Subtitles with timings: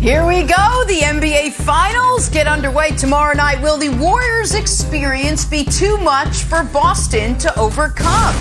[0.00, 0.84] Here we go.
[0.86, 3.60] The NBA Finals get underway tomorrow night.
[3.60, 8.34] Will the Warriors' experience be too much for Boston to overcome?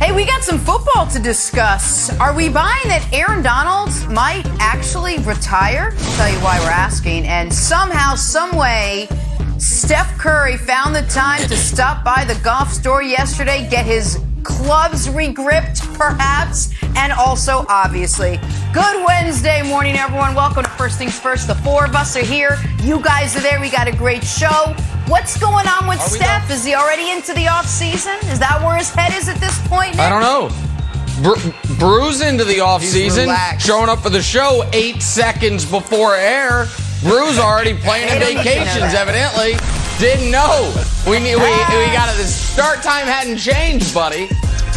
[0.00, 2.16] Hey, we got some football to discuss.
[2.20, 5.90] Are we buying that Aaron Donald might actually retire?
[5.98, 7.26] I'll tell you why we're asking.
[7.26, 9.08] And somehow, someway,
[9.58, 15.08] Steph Curry found the time to stop by the golf store yesterday, get his clubs
[15.08, 18.38] regripped, perhaps, and also, obviously.
[18.72, 20.34] Good Wednesday morning, everyone.
[20.34, 21.46] Welcome to First Things First.
[21.46, 22.58] The four of us are here.
[22.82, 23.60] You guys are there.
[23.60, 24.74] We got a great show.
[25.08, 26.50] What's going on with Steph?
[26.50, 28.16] Is he already into the off season?
[28.30, 29.92] Is that where his head is at this point?
[29.92, 30.00] Nick?
[30.00, 30.50] I don't know.
[31.22, 33.66] Bru- Bruce into the off season, relaxed.
[33.66, 36.66] showing up for the show eight seconds before air.
[37.02, 39.58] Bruce already planning They don't need to know vacations, evidently.
[39.98, 40.72] Didn't know.
[41.06, 42.16] We we, we got it.
[42.16, 44.28] The start time hadn't changed, buddy.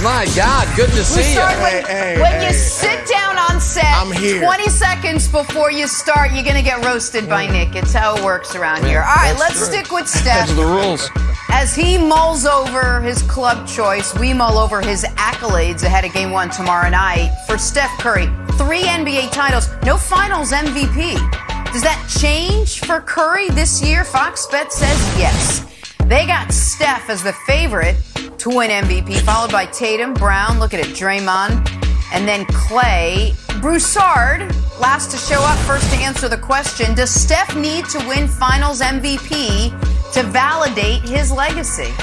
[0.03, 1.39] My God, good to see you.
[1.39, 4.43] when, Hey, hey, when hey, you sit down on set, I'm here.
[4.43, 7.75] 20 seconds before you start, you're going to get roasted by Nick.
[7.75, 8.99] It's how it works around here.
[8.99, 9.67] All right, let's true.
[9.67, 10.49] stick with Steph.
[10.49, 11.09] Those are the rules.
[11.49, 16.31] As he mulls over his club choice, we mull over his accolades ahead of game
[16.31, 17.33] one tomorrow night.
[17.47, 21.54] For Steph Curry, three NBA titles, no finals MVP.
[21.75, 24.05] Does that change for Curry this year?
[24.05, 25.65] Fox Bet says yes.
[26.05, 27.97] They got Steph as the favorite
[28.37, 31.69] to win MVP, followed by Tatum, Brown, look at it, Draymond,
[32.13, 33.35] and then Klay.
[33.59, 34.39] Broussard,
[34.79, 38.79] last to show up, first to answer the question Does Steph need to win finals
[38.79, 41.93] MVP to validate his legacy?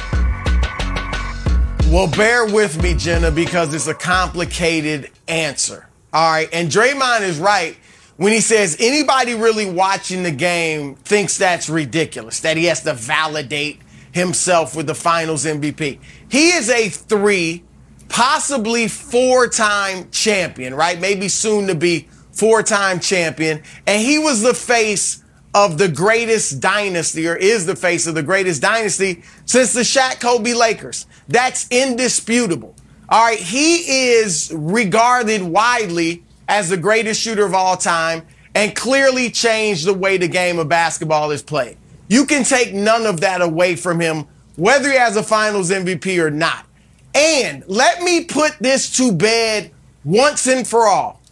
[1.91, 5.89] Well, bear with me, Jenna, because it's a complicated answer.
[6.13, 6.51] All right.
[6.53, 7.79] And Draymond is right
[8.17, 12.95] when he says anybody really watching the game thinks that's ridiculous, that he has to
[12.95, 13.81] validate
[14.13, 15.99] himself with the finals MVP.
[16.31, 17.65] He is a three,
[18.09, 21.01] possibly four time champion, right?
[21.01, 23.63] Maybe soon to be four time champion.
[23.87, 25.23] And he was the face
[25.55, 30.21] of the greatest dynasty, or is the face of the greatest dynasty since the Shaq
[30.21, 31.07] Kobe Lakers.
[31.29, 32.75] That's indisputable.
[33.09, 38.23] All right, he is regarded widely as the greatest shooter of all time
[38.55, 41.79] and clearly changed the way the game of basketball is played.
[42.09, 44.27] You can take none of that away from him,
[44.57, 46.67] whether he has a finals MVP or not.
[47.15, 49.71] And let me put this to bed
[50.05, 51.23] once and for all.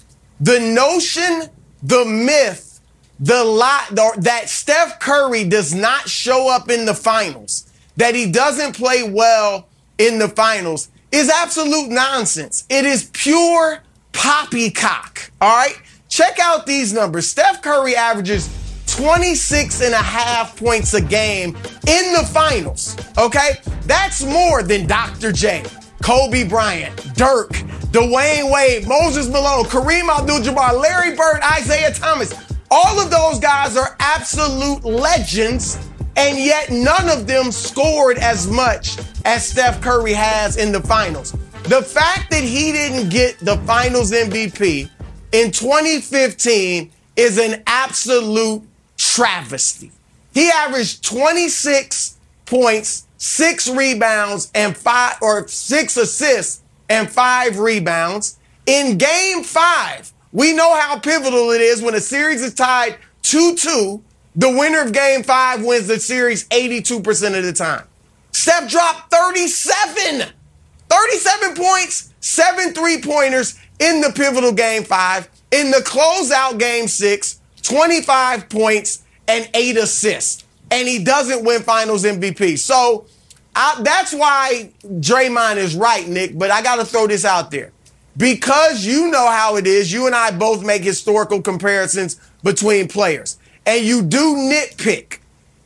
[0.41, 1.51] The notion,
[1.83, 2.81] the myth,
[3.19, 8.75] the lie that Steph Curry does not show up in the finals, that he doesn't
[8.75, 12.65] play well in the finals, is absolute nonsense.
[12.71, 13.83] It is pure
[14.13, 15.31] poppycock.
[15.41, 15.81] All right?
[16.09, 17.27] Check out these numbers.
[17.27, 18.49] Steph Curry averages
[18.87, 21.57] 26 and a half points a game
[21.87, 22.97] in the finals.
[23.17, 23.53] Okay?
[23.87, 25.33] That's more than Dr.
[25.33, 25.63] J,
[26.03, 27.51] Kobe Bryant, Dirk,
[27.93, 32.35] Dwyane Wade, Moses Malone, Kareem Abdul-Jabbar, Larry Bird, Isiah Thomas.
[32.71, 35.77] All of those guys are absolute legends,
[36.17, 41.37] and yet none of them scored as much as Steph Curry has in the finals.
[41.71, 44.91] The fact that he didn't get the finals MVP
[45.31, 48.65] in 2015 is an absolute
[48.97, 49.93] travesty.
[50.35, 58.37] He averaged 26 points, six rebounds, and five or six assists and five rebounds.
[58.67, 63.55] In game five, we know how pivotal it is when a series is tied 2
[63.55, 64.03] 2.
[64.35, 67.85] The winner of game five wins the series 82% of the time.
[68.33, 70.33] Steph dropped 37.
[70.91, 75.29] 37 points, seven three pointers in the pivotal game five.
[75.51, 80.45] In the closeout game six, 25 points and eight assists.
[80.71, 82.59] And he doesn't win finals MVP.
[82.59, 83.07] So
[83.57, 86.39] I, that's why Draymond is right, Nick.
[86.39, 87.73] But I got to throw this out there.
[88.17, 93.39] Because you know how it is, you and I both make historical comparisons between players.
[93.67, 95.19] And you do nitpick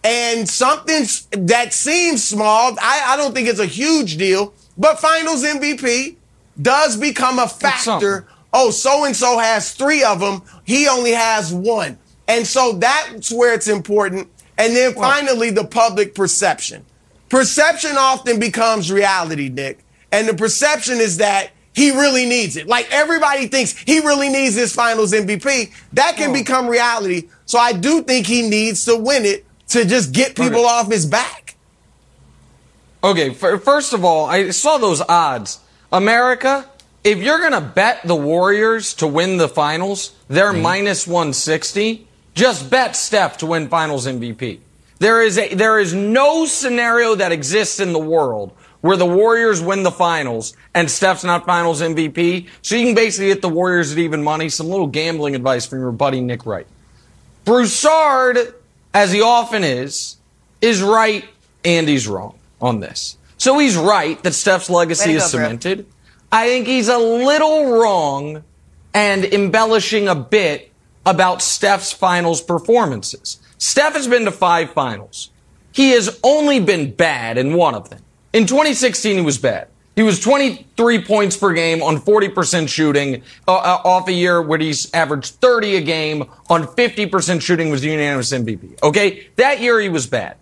[0.04, 1.06] and something
[1.46, 6.16] that seems small, I, I don't think it's a huge deal, but finals MVP
[6.60, 8.26] does become a factor.
[8.52, 10.42] Oh, so and so has three of them.
[10.64, 11.98] He only has one.
[12.28, 14.28] And so that's where it's important.
[14.56, 16.84] And then finally, the public perception.
[17.28, 19.84] Perception often becomes reality, Nick.
[20.12, 22.68] And the perception is that he really needs it.
[22.68, 25.72] Like everybody thinks he really needs this finals MVP.
[25.92, 27.28] That can become reality.
[27.46, 31.04] So I do think he needs to win it to just get people off his
[31.04, 31.43] back.
[33.04, 35.60] Okay, f- first of all, I saw those odds.
[35.92, 36.66] America,
[37.04, 40.62] if you're going to bet the Warriors to win the finals, they're mm-hmm.
[40.62, 42.08] minus 160.
[42.32, 44.60] Just bet Steph to win finals MVP.
[45.00, 49.60] There is a, there is no scenario that exists in the world where the Warriors
[49.60, 52.48] win the finals and Steph's not finals MVP.
[52.62, 54.48] So you can basically get the Warriors at even money.
[54.48, 56.66] Some little gambling advice from your buddy Nick Wright.
[57.44, 58.54] Broussard,
[58.94, 60.16] as he often is,
[60.62, 61.26] is right
[61.66, 63.18] and he's wrong on this.
[63.36, 65.86] So he's right that Steph's legacy is cemented.
[66.32, 68.42] I think he's a little wrong
[68.92, 70.72] and embellishing a bit
[71.04, 73.38] about Steph's finals performances.
[73.58, 75.30] Steph has been to five finals.
[75.72, 78.00] He has only been bad in one of them.
[78.32, 79.68] In 2016, he was bad.
[79.96, 84.58] He was 23 points per game on 40% shooting uh, uh, off a year where
[84.58, 88.82] he's averaged 30 a game on 50% shooting was the unanimous MVP.
[88.82, 89.28] Okay.
[89.36, 90.36] That year he was bad.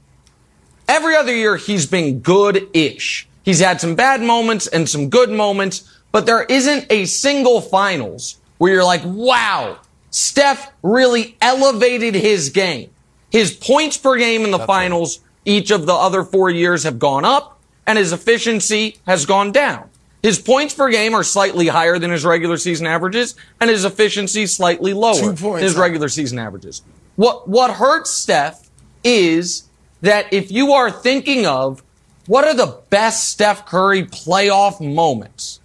[0.89, 3.27] Every other year he's been good-ish.
[3.45, 8.37] He's had some bad moments and some good moments, but there isn't a single finals
[8.59, 9.79] where you're like, wow,
[10.11, 12.91] Steph really elevated his game.
[13.31, 15.27] His points per game in the That's finals, right.
[15.47, 19.89] each of the other four years have gone up and his efficiency has gone down.
[20.23, 24.47] His points per game are slightly higher than his regular season averages, and his efficiency
[24.47, 26.83] slightly lower than his regular season averages.
[27.17, 28.71] What what hurts Steph
[29.03, 29.65] is
[30.03, 31.83] that if you are thinking of
[32.27, 35.61] what are the best Steph Curry playoff moments,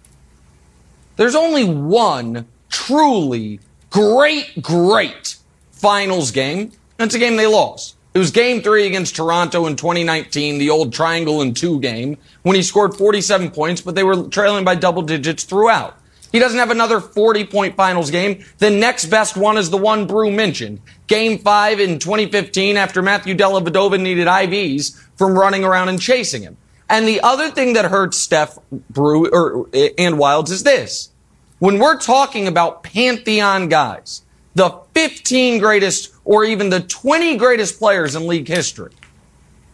[1.16, 5.36] there's only one truly great, great
[5.72, 6.72] finals game.
[6.96, 7.96] That's a game they lost.
[8.14, 12.56] It was game three against Toronto in 2019, the old triangle and two game, when
[12.56, 15.96] he scored 47 points, but they were trailing by double digits throughout.
[16.32, 18.44] He doesn't have another 40 point finals game.
[18.58, 20.80] The next best one is the one Brew mentioned.
[21.06, 26.56] Game five in 2015 after Matthew Dellavedova needed IVs from running around and chasing him.
[26.90, 28.58] And the other thing that hurts Steph
[28.90, 31.10] Brew or, and Wildes is this.
[31.58, 34.22] When we're talking about pantheon guys,
[34.54, 38.92] the 15 greatest or even the 20 greatest players in league history,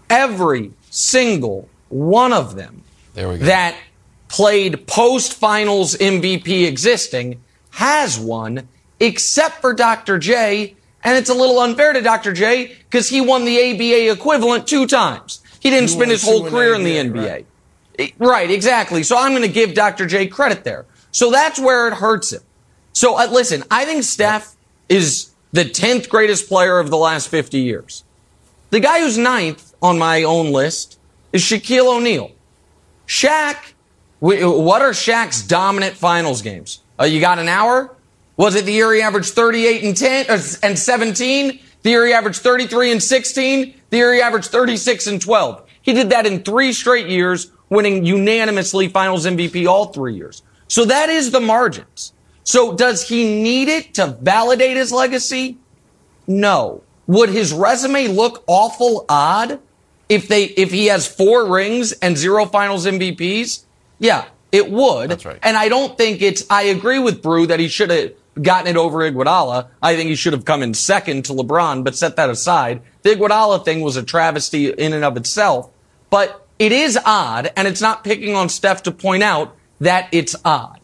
[0.08, 2.82] every single one of them
[3.14, 3.76] that
[4.34, 7.40] played post finals MVP existing
[7.70, 10.19] has won, except for Dr.
[10.19, 10.75] J.
[11.04, 12.32] And it's a little unfair to Dr.
[12.32, 15.40] J because he won the ABA equivalent two times.
[15.60, 17.31] He didn't spend his whole career in the NBA.
[17.31, 17.46] Right?
[17.96, 19.04] Eh, right, exactly.
[19.04, 20.04] So I'm going to give Dr.
[20.04, 20.84] J credit there.
[21.12, 22.42] So that's where it hurts him.
[22.92, 24.56] So uh, listen, I think Steph
[24.88, 28.02] is the 10th greatest player of the last 50 years.
[28.70, 30.98] The guy who's ninth on my own list
[31.32, 32.32] is Shaquille O'Neal.
[33.06, 33.73] Shaq,
[34.24, 36.80] what are Shaq's dominant finals games?
[36.98, 37.94] Uh, you got an hour?
[38.38, 41.60] Was it the year he averaged 38 and 10 uh, and 17?
[41.82, 43.74] The year he averaged 33 and 16?
[43.90, 45.68] The year he averaged 36 and 12?
[45.82, 50.42] He did that in three straight years, winning unanimously finals MVP all three years.
[50.68, 52.14] So that is the margins.
[52.44, 55.58] So does he need it to validate his legacy?
[56.26, 56.82] No.
[57.06, 59.60] Would his resume look awful odd
[60.08, 63.64] if they if he has four rings and zero finals MVPs?
[63.99, 65.11] Yeah, it would.
[65.11, 65.38] That's right.
[65.43, 68.76] And I don't think it's I agree with Brew that he should have gotten it
[68.76, 69.69] over Iguodala.
[69.82, 72.82] I think he should have come in second to LeBron, but set that aside.
[73.02, 75.70] The Iguodala thing was a travesty in and of itself,
[76.11, 80.35] but it is odd and it's not picking on Steph to point out that it's
[80.44, 80.81] odd.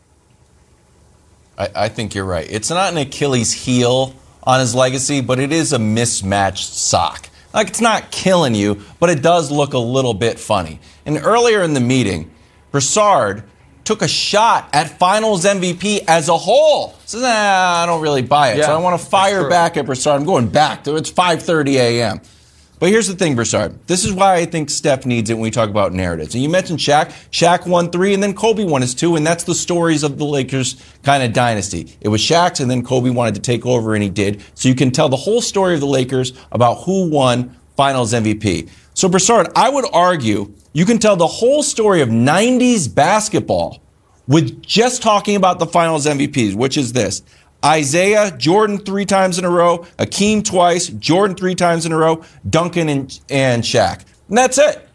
[1.58, 2.46] I, I think you're right.
[2.50, 7.28] It's not an Achilles heel on his legacy, but it is a mismatched sock.
[7.52, 10.80] Like it's not killing you, but it does look a little bit funny.
[11.04, 12.30] And earlier in the meeting,
[12.70, 13.44] Broussard
[13.84, 16.94] took a shot at Finals MVP as a whole.
[17.06, 18.58] Says, nah, I don't really buy it.
[18.58, 20.20] Yeah, so I want to fire back at Broussard.
[20.20, 20.86] I'm going back.
[20.86, 22.20] It's 5:30 a.m.
[22.78, 23.78] But here's the thing, Broussard.
[23.88, 26.34] This is why I think Steph needs it when we talk about narratives.
[26.34, 27.08] And you mentioned Shaq.
[27.30, 30.24] Shaq won three, and then Kobe won his two, and that's the stories of the
[30.24, 31.94] Lakers kind of dynasty.
[32.00, 34.42] It was Shaq's, and then Kobe wanted to take over, and he did.
[34.54, 38.70] So you can tell the whole story of the Lakers about who won Finals MVP.
[39.00, 43.80] So Broussard, I would argue you can tell the whole story of 90s basketball
[44.28, 47.22] with just talking about the Finals MVPs, which is this.
[47.64, 52.22] Isiah, Jordan three times in a row, Akeem twice, Jordan three times in a row,
[52.50, 54.04] Duncan and, and Shaq.
[54.28, 54.86] And that's it.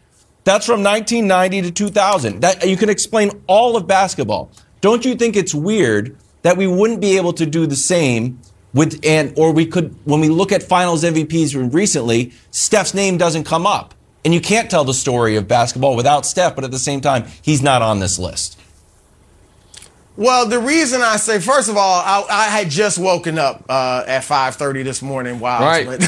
[0.44, 2.42] That's from 1990 to 2000.
[2.42, 4.52] That, you can explain all of basketball.
[4.82, 8.38] Don't you think it's weird that we wouldn't be able to do the same
[8.76, 13.44] with, and, or we could, when we look at finals MVPs recently, Steph's name doesn't
[13.44, 13.94] come up.
[14.22, 17.24] And you can't tell the story of basketball without Steph, but at the same time,
[17.40, 18.60] he's not on this list.
[20.16, 24.04] Well, the reason I say, first of all, I, I had just woken up uh,
[24.06, 25.40] at 5:30 this morning.
[25.40, 25.86] Wow, right.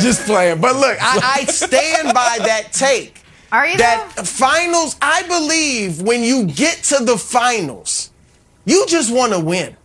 [0.00, 0.60] just playing.
[0.60, 3.22] But look, I, I stand by that take.
[3.52, 4.22] Are you that though?
[4.22, 4.96] finals?
[5.02, 8.10] I believe when you get to the finals,
[8.64, 9.76] you just want to win.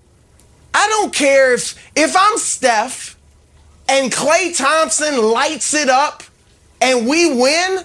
[0.76, 3.18] I don't care if if I'm Steph
[3.88, 6.22] and Klay Thompson lights it up
[6.82, 7.80] and we win.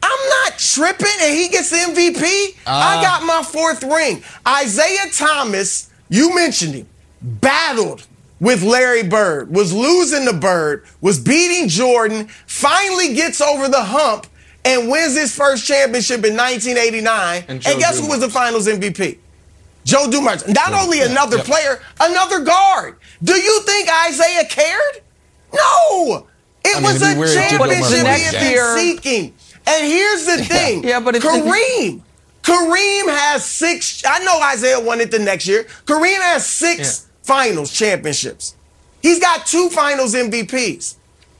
[0.00, 2.56] I'm not tripping and he gets MVP.
[2.64, 4.22] Uh, I got my fourth ring.
[4.62, 6.86] Isiah Thomas, you mentioned him,
[7.20, 8.06] battled
[8.38, 14.28] with Larry Bird, was losing the Bird, was beating Jordan, finally gets over the hump
[14.64, 17.44] and wins his first championship in 1989.
[17.48, 19.18] And, and guess who was the finals MVP?
[19.88, 20.46] Joe Dumars.
[20.46, 21.44] Not yeah, only another yeah.
[21.44, 22.96] player, another guard.
[23.22, 25.02] Do you think Isiah cared?
[25.54, 26.26] No.
[26.62, 29.34] It I was mean, a championship he had been seeking.
[29.66, 30.84] And here's the thing.
[30.84, 32.02] yeah, but it's Kareem.
[32.42, 34.02] Kareem has six.
[34.06, 35.64] I know Isiah won it the next year.
[35.86, 36.78] Kareem has six
[37.08, 37.14] yeah.
[37.22, 38.56] finals championships.
[39.00, 40.96] He's got two finals MVPs.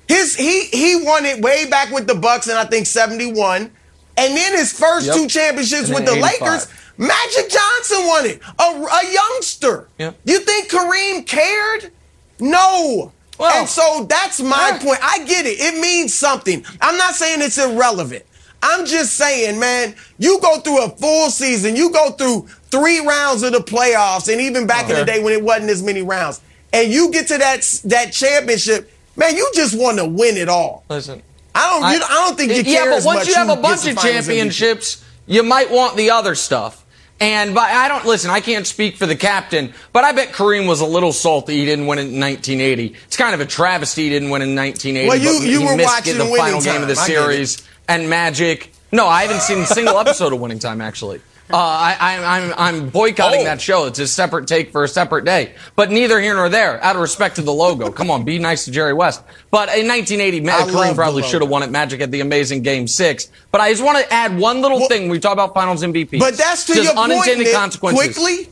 [0.06, 3.70] His he he won it way back with the Bucks in I think 71.
[4.16, 5.16] And then his first yep.
[5.16, 6.22] two championships with the 85.
[6.22, 6.66] Lakers,
[6.98, 8.40] Magic Johnson won it.
[8.58, 9.88] A, a youngster.
[9.98, 10.18] Yep.
[10.24, 11.92] You think Kareem cared?
[12.40, 13.12] No.
[13.38, 14.98] Well, and so that's my point.
[15.00, 15.60] I get it.
[15.60, 16.64] It means something.
[16.80, 18.24] I'm not saying it's irrelevant.
[18.62, 23.44] I'm just saying, man, you go through a full season, you go through three rounds
[23.44, 24.94] of the playoffs, and even back okay.
[24.94, 26.40] in the day when it wasn't as many rounds,
[26.72, 30.84] and you get to that that championship, man, you just want to win it all.
[30.90, 31.22] Listen,
[31.54, 32.90] I don't, I, you, I don't think you care.
[32.90, 36.84] Yeah, but once you have a bunch of championships, you might want the other stuff.
[37.20, 38.30] And by, I don't listen.
[38.30, 41.64] I can't speak for the captain, but I bet Kareem was a little salty he
[41.64, 42.94] didn't win in 1980.
[43.06, 45.08] It's kind of a travesty he didn't win in 1980.
[45.08, 46.74] Well, you, you were watching the, final time.
[46.74, 48.72] game of the series and Magic.
[48.92, 51.20] No, I haven't seen a single episode of Winning Time actually.
[51.58, 53.44] Uh, I, am I'm, I'm boycotting oh.
[53.44, 53.86] that show.
[53.86, 55.54] It's a separate take for a separate day.
[55.76, 57.90] But neither here nor there, out of respect to the logo.
[57.90, 59.22] Come on, be nice to Jerry West.
[59.50, 61.70] But in 1980, Kareem probably should have won it.
[61.70, 63.30] Magic at the amazing Game Six.
[63.50, 65.08] But I just want to add one little well, thing.
[65.08, 66.18] We talk about Finals MVP.
[66.18, 68.18] But that's to your unintended point, consequences.
[68.18, 68.48] Quickly,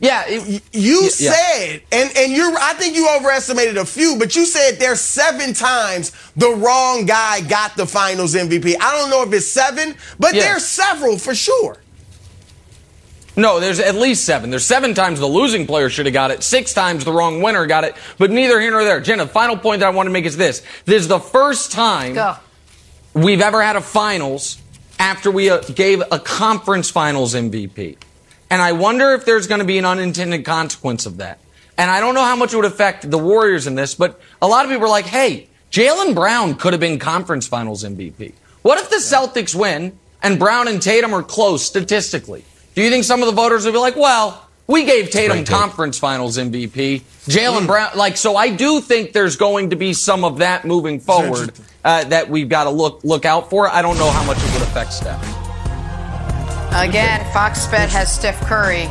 [0.00, 4.36] yeah, it, you yeah, said, and and you I think you overestimated a few, but
[4.36, 8.76] you said there's seven times the wrong guy got the Finals MVP.
[8.80, 10.42] I don't know if it's seven, but yeah.
[10.42, 11.78] there's several for sure.
[13.38, 14.50] No, there's at least seven.
[14.50, 16.42] There's seven times the losing player should have got it.
[16.42, 17.94] Six times the wrong winner got it.
[18.18, 19.00] But neither here nor there.
[19.00, 20.60] Jenna, the final point that I want to make is this.
[20.86, 22.34] This is the first time Go.
[23.14, 24.60] we've ever had a finals
[24.98, 27.98] after we uh, gave a conference finals MVP.
[28.50, 31.38] And I wonder if there's going to be an unintended consequence of that.
[31.76, 34.48] And I don't know how much it would affect the Warriors in this, but a
[34.48, 38.32] lot of people are like, hey, Jaylen Brown could have been conference finals MVP.
[38.62, 42.44] What if the Celtics win and Brown and Tatum are close statistically?
[42.78, 45.98] Do you think some of the voters will be like, well, we gave Tatum conference
[45.98, 47.00] finals MVP.
[47.26, 47.66] Jaylen mm.
[47.66, 51.50] Brown, like, so I do think there's going to be some of that moving forward
[51.84, 53.68] uh, that we've got to look look out for.
[53.68, 55.20] I don't know how much it would affect Steph.
[56.72, 58.84] Again, Fox Bet has Steph Curry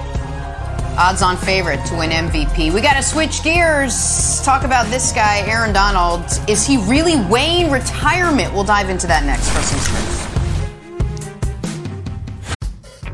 [1.00, 2.74] odds on favorite to win MVP.
[2.74, 4.42] We got to switch gears.
[4.44, 6.26] Talk about this guy, Aaron Donald.
[6.50, 8.54] Is he really weighing retirement?
[8.54, 10.27] We'll dive into that next for some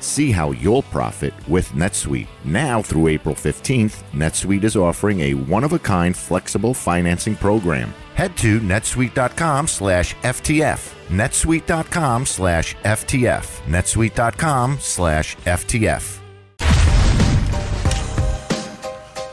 [0.00, 2.28] See how you'll profit with NetSuite.
[2.44, 7.94] Now through April 15th, NetSuite is offering a one-of-a-kind flexible financing program.
[8.14, 10.94] Head to netsuite.com slash FTF.
[11.08, 13.60] netsuite.com slash FTF.
[13.66, 16.20] netsuite.com slash FTF.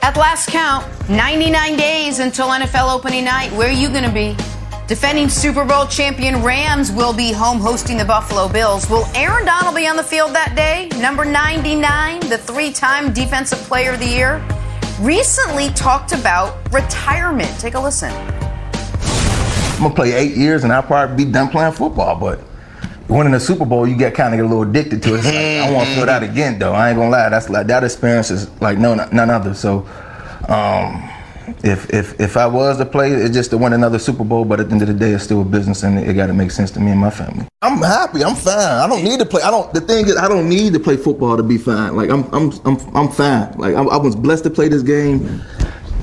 [0.07, 3.51] At last count, 99 days until NFL opening night.
[3.51, 4.37] Where are you going to be?
[4.87, 8.89] Defending Super Bowl champion Rams will be home hosting the Buffalo Bills.
[8.89, 10.87] Will Aaron Donald be on the field that day?
[11.01, 14.41] Number 99, the three time Defensive Player of the Year,
[15.01, 17.53] recently talked about retirement.
[17.59, 18.13] Take a listen.
[18.13, 22.39] I'm going to play eight years and I'll probably be done playing football, but
[23.09, 25.25] winning a Super Bowl, you get kind of get a little addicted to it.
[25.25, 26.71] Like, I want to feel that again, though.
[26.71, 27.27] I ain't gonna lie.
[27.27, 29.53] That's like that experience is like no none other.
[29.53, 29.79] So,
[30.47, 31.09] um,
[31.63, 34.45] if if if I was to play, it's just to win another Super Bowl.
[34.45, 36.33] But at the end of the day, it's still a business, and it, got to
[36.33, 37.45] make sense to me and my family.
[37.61, 38.23] I'm happy.
[38.23, 38.57] I'm fine.
[38.57, 39.41] I don't need to play.
[39.41, 39.73] I don't.
[39.73, 41.95] The thing is, I don't need to play football to be fine.
[41.95, 43.51] Like I'm I'm I'm I'm fine.
[43.57, 45.41] Like I, I was blessed to play this game.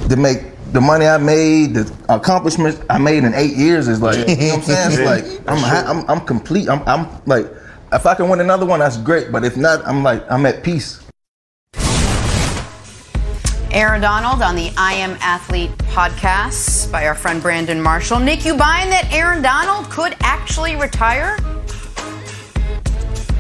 [0.09, 4.29] to make the money I made, the accomplishments I made in eight years is like,
[4.29, 4.93] you know what I'm saying?
[4.93, 6.69] It's like I'm, I'm, I'm complete.
[6.69, 7.47] I'm, I'm like,
[7.93, 9.31] if I can win another one, that's great.
[9.31, 11.01] But if not, I'm like, I'm at peace.
[13.75, 18.21] Aaron Donald on the I Am Athlete podcast by our friend Brandon Marshall.
[18.21, 21.37] Nick, you buying that Aaron Donald could actually retire?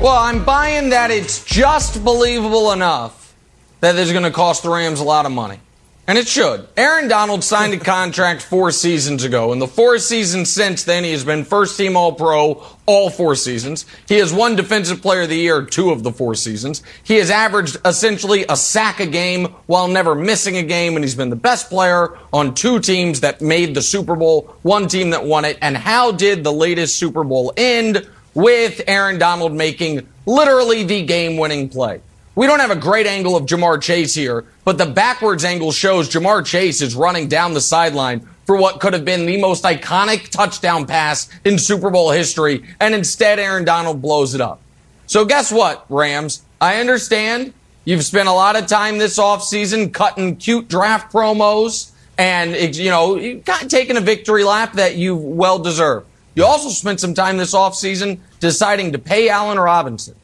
[0.00, 3.32] Well, I'm buying that it's just believable enough
[3.78, 5.60] that this is going to cost the Rams a lot of money.
[6.06, 6.68] And it should.
[6.76, 9.54] Aaron Donald signed a contract four seasons ago.
[9.54, 13.34] In the four seasons since then, he has been first team All Pro all four
[13.34, 13.86] seasons.
[14.06, 16.82] He has won Defensive Player of the Year two of the four seasons.
[17.04, 21.14] He has averaged essentially a sack a game while never missing a game, and he's
[21.14, 25.24] been the best player on two teams that made the Super Bowl, one team that
[25.24, 25.56] won it.
[25.62, 28.06] And how did the latest Super Bowl end?
[28.34, 32.00] With Aaron Donald making literally the game winning play.
[32.36, 36.08] We don't have a great angle of Ja'Marr Chase here, but the backwards angle shows
[36.08, 40.30] Ja'Marr Chase is running down the sideline for what could have been the most iconic
[40.30, 44.60] touchdown pass in Super Bowl history, and instead Aaron Donald blows it up.
[45.06, 46.42] So guess what, Rams?
[46.60, 52.76] I understand you've spent a lot of time this offseason cutting cute draft promos and,
[52.76, 56.04] you know, you got taking a victory lap that you well deserve.
[56.34, 60.16] You also spent some time this offseason deciding to pay Allen Robinson.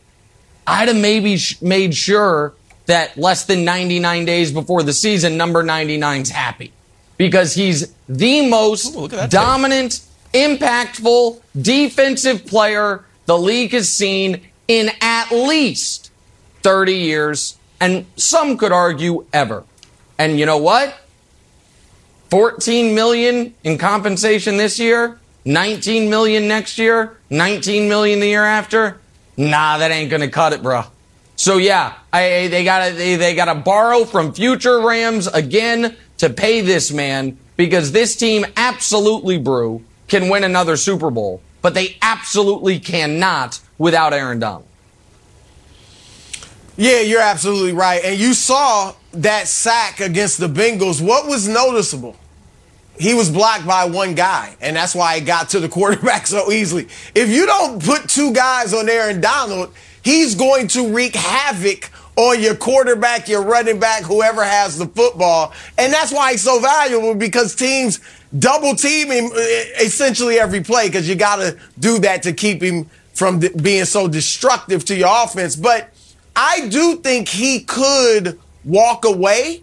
[0.70, 2.54] I'd have maybe sh- made sure
[2.86, 6.72] that less than 99 days before the season, number 99's happy
[7.16, 10.00] because he's the most Ooh, dominant,
[10.32, 16.10] impactful defensive player the league has seen in at least
[16.62, 19.64] 30 years, and some could argue ever.
[20.18, 20.96] And you know what?
[22.30, 29.00] 14 million in compensation this year, 19 million next year, 19 million the year after.
[29.40, 30.86] Nah, that ain't gonna cut it, bruh.
[31.34, 36.60] So yeah, I, they gotta they, they gotta borrow from future Rams again to pay
[36.60, 42.78] this man because this team absolutely, brew, can win another Super Bowl, but they absolutely
[42.78, 44.66] cannot without Aaron Donald.
[46.76, 48.04] Yeah, you're absolutely right.
[48.04, 51.00] And you saw that sack against the Bengals.
[51.00, 52.14] What was noticeable?
[53.00, 56.52] He was blocked by one guy, and that's why he got to the quarterback so
[56.52, 56.86] easily.
[57.14, 62.42] If you don't put two guys on Aaron Donald, he's going to wreak havoc on
[62.42, 65.54] your quarterback, your running back, whoever has the football.
[65.78, 68.00] And that's why he's so valuable because teams
[68.38, 69.30] double team him
[69.80, 72.84] essentially every play because you got to do that to keep him
[73.14, 75.56] from being so destructive to your offense.
[75.56, 75.94] But
[76.36, 79.62] I do think he could walk away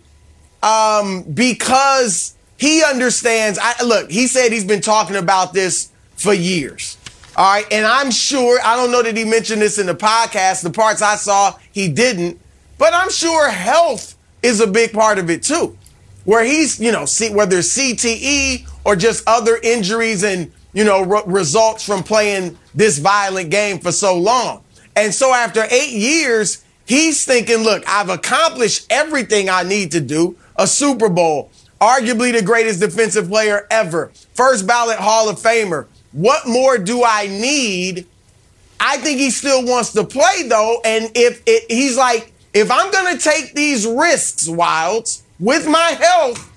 [0.63, 3.59] um, because he understands.
[3.61, 6.97] I, look, he said he's been talking about this for years.
[7.35, 7.65] All right.
[7.71, 10.63] And I'm sure, I don't know that he mentioned this in the podcast.
[10.63, 12.39] The parts I saw, he didn't.
[12.79, 15.77] But I'm sure health is a big part of it too.
[16.25, 21.03] Where he's, you know, see, whether it's CTE or just other injuries and, you know,
[21.03, 24.63] re- results from playing this violent game for so long.
[24.95, 30.35] And so after eight years, he's thinking, look, I've accomplished everything I need to do.
[30.55, 35.87] A Super Bowl, arguably the greatest defensive player ever, first ballot Hall of Famer.
[36.11, 38.07] What more do I need?
[38.79, 40.81] I think he still wants to play though.
[40.83, 46.51] And if it, he's like, if I'm to take these risks, Wildes, with my health,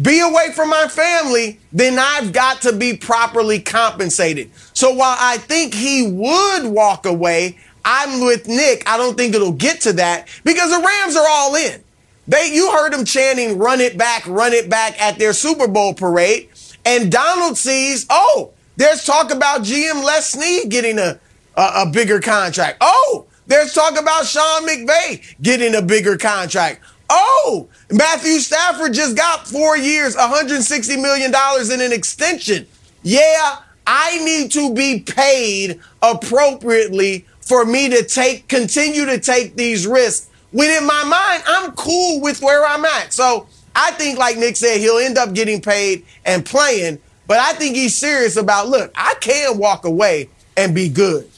[0.00, 4.50] be away from my family, then I've got to be properly compensated.
[4.72, 8.88] So while I think he would walk away, I'm with Nick.
[8.88, 11.82] I don't think it'll get to that because the Rams are all in.
[12.30, 15.94] They, you heard them chanting, run it back, run it back at their Super Bowl
[15.94, 16.48] parade.
[16.84, 21.18] And Donald sees, oh, there's talk about GM Les Snead getting a,
[21.56, 22.78] a, a bigger contract.
[22.80, 26.82] Oh, there's talk about Sean McVay getting a bigger contract.
[27.08, 31.32] Oh, Matthew Stafford just got four years, $160 million
[31.72, 32.64] in an extension.
[33.02, 33.56] Yeah,
[33.88, 40.29] I need to be paid appropriately for me to take, continue to take these risks.
[40.52, 43.12] When in my mind, I'm cool with where I'm at.
[43.12, 46.98] So I think, like Nick said, he'll end up getting paid and playing.
[47.26, 51.30] But I think he's serious about, look, I can walk away and be good.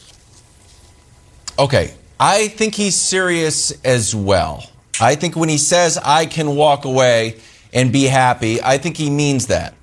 [1.59, 4.71] Okay, I think he's serious as well.
[5.01, 7.39] I think when he says I can walk away
[7.75, 9.75] and be happy, I think he means that.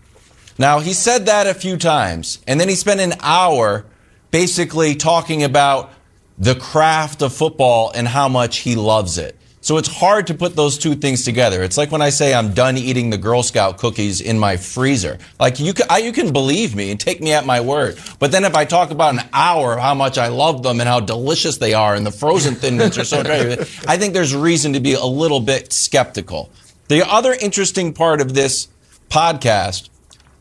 [0.58, 3.86] Now, he said that a few times, and then he spent an hour
[4.32, 5.92] basically talking about
[6.40, 9.36] the craft of football and how much he loves it.
[9.62, 11.62] So it's hard to put those two things together.
[11.64, 15.18] It's like when I say I'm done eating the Girl Scout cookies in my freezer.
[15.38, 18.00] Like you can, I, you can believe me and take me at my word.
[18.20, 20.88] But then if I talk about an hour of how much I love them and
[20.88, 24.34] how delicious they are and the frozen thin mints are so great, I think there's
[24.34, 26.50] reason to be a little bit skeptical.
[26.88, 28.70] The other interesting part of this
[29.10, 29.90] podcast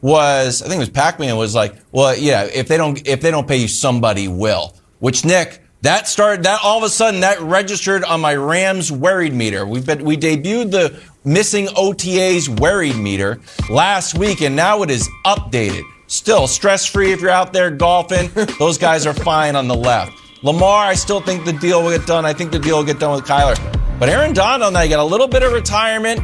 [0.00, 3.32] was, I think it was Pac-Man was like, well, yeah, if they don't, if they
[3.32, 4.74] don't pay you, somebody will.
[5.00, 9.32] Which Nick, that started, that all of a sudden that registered on my Rams worried
[9.32, 9.64] meter.
[9.64, 15.08] We've been, we debuted the missing OTAs worried meter last week, and now it is
[15.24, 15.82] updated.
[16.08, 18.30] Still stress free if you're out there golfing.
[18.58, 20.12] Those guys are fine on the left.
[20.42, 22.24] Lamar, I still think the deal will get done.
[22.24, 23.56] I think the deal will get done with Kyler.
[23.98, 26.20] But Aaron Donald, now got a little bit of retirement.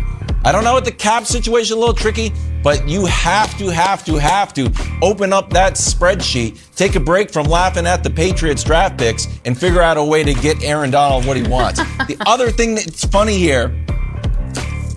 [0.47, 2.31] I don't know what the cap situation a little tricky,
[2.63, 7.31] but you have to, have to, have to open up that spreadsheet, take a break
[7.31, 10.91] from laughing at the Patriots draft picks, and figure out a way to get Aaron
[10.91, 11.79] Donald what he wants.
[12.09, 13.75] the other thing that's funny here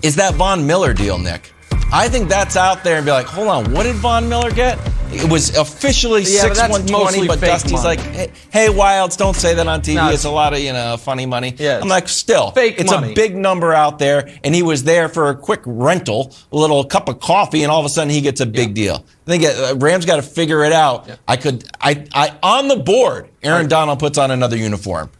[0.02, 1.50] is that Von Miller deal, Nick.
[1.90, 4.78] I think that's out there and be like, hold on, what did Von Miller get?
[5.10, 7.84] It was officially Yeah, six one twenty, but Dusty's money.
[7.84, 9.94] like, hey, hey, Wildes, don't say that on TV.
[9.94, 11.54] No, it's a lot of you know funny money.
[11.58, 13.12] Yeah, I'm like, still, fake it's money.
[13.12, 16.84] a big number out there, and he was there for a quick rental, a little
[16.84, 19.04] cup of coffee, and all of a sudden he gets a big deal.
[19.26, 21.08] I think uh, Rams got to figure it out.
[21.26, 23.28] I could, I, I on the board.
[23.42, 25.10] Aaron Donald puts on another uniform.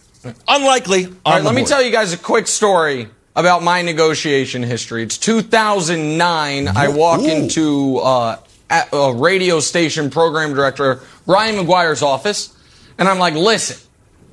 [0.48, 1.06] Unlikely.
[1.24, 5.02] All right, let me tell you guys a quick story about my negotiation history.
[5.04, 6.68] It's 2009.
[6.68, 8.38] I walk into uh,
[8.70, 12.56] a, a radio station program director Ryan McGuire's office,
[12.98, 13.78] and I'm like, "Listen,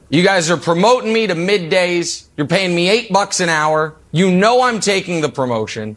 [0.09, 2.27] you guys are promoting me to middays.
[2.37, 3.95] You're paying me eight bucks an hour.
[4.11, 5.95] You know I'm taking the promotion,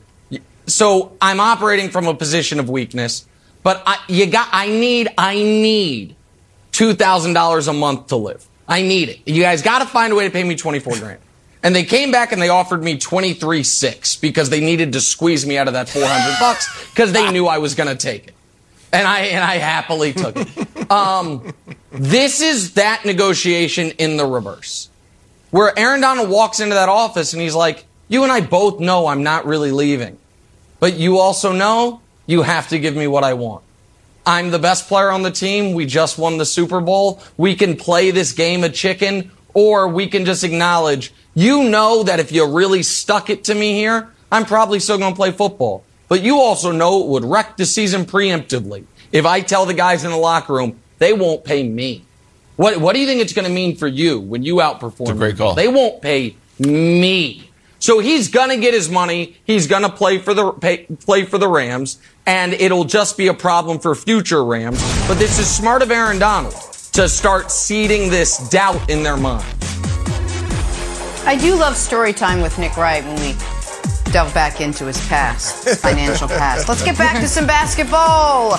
[0.66, 3.27] so I'm operating from a position of weakness.
[3.62, 6.16] But I, you got, I need, I need
[6.72, 8.46] two thousand dollars a month to live.
[8.66, 9.20] I need it.
[9.27, 11.20] You guys got to find a way to pay me twenty four grand.
[11.62, 15.01] And they came back and they offered me twenty three six because they needed to
[15.01, 17.97] squeeze me out of that four hundred bucks because they knew I was going to
[17.97, 18.35] take it,
[18.92, 20.49] and I and I happily took it.
[20.90, 21.53] Um,
[21.90, 24.88] this is that negotiation in the reverse,
[25.51, 29.07] where Aaron Donald walks into that office and he's like, "You and I both know
[29.07, 30.16] I'm not really leaving,
[30.81, 33.64] but you also know you have to give me what I want."
[34.25, 35.73] I'm the best player on the team.
[35.73, 37.23] We just won the Super Bowl.
[37.38, 42.21] We can play this game of chicken, or we can just acknowledge, you know that
[42.21, 45.83] if you really stuck it to me here, I'm probably still going to play football.
[46.07, 48.85] But you also know it would wreck the season preemptively.
[49.11, 52.05] If I tell the guys in the locker room, they won't pay me.
[52.55, 55.11] What, what do you think it's going to mean for you when you outperform?
[55.11, 55.57] a great call.
[55.57, 57.51] They won't pay me.
[57.81, 59.37] So he's gonna get his money.
[59.44, 63.35] He's gonna play for the pay, play for the Rams, and it'll just be a
[63.35, 64.83] problem for future Rams.
[65.07, 66.55] But this is smart of Aaron Donald
[66.92, 69.44] to start seeding this doubt in their mind.
[71.24, 73.37] I do love story time with Nick Wright when we
[74.12, 76.68] delve back into his past, his financial past.
[76.68, 78.59] Let's get back to some basketball.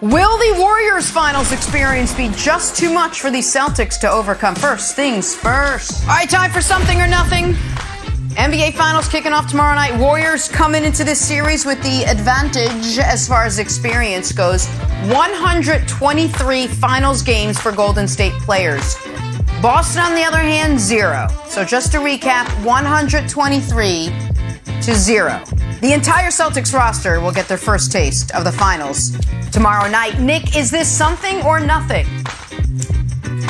[0.00, 4.54] Will the Warriors finals experience be just too much for the Celtics to overcome?
[4.54, 6.00] First things first.
[6.04, 7.54] All right, time for something or nothing.
[8.36, 9.98] NBA Finals kicking off tomorrow night.
[9.98, 14.68] Warriors coming into this series with the advantage as far as experience goes.
[15.08, 18.96] 123 Finals games for Golden State players.
[19.60, 21.26] Boston, on the other hand, zero.
[21.48, 24.06] So just to recap, 123
[24.82, 25.42] to zero.
[25.80, 29.10] The entire Celtics roster will get their first taste of the finals
[29.50, 30.20] tomorrow night.
[30.20, 32.06] Nick, is this something or nothing?